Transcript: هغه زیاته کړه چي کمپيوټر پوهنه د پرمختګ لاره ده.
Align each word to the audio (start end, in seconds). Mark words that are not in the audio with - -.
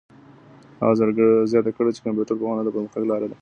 هغه 0.81 0.95
زیاته 1.51 1.71
کړه 1.77 1.89
چي 1.95 2.01
کمپيوټر 2.05 2.35
پوهنه 2.39 2.61
د 2.63 2.69
پرمختګ 2.75 3.03
لاره 3.11 3.25
ده. 3.27 3.29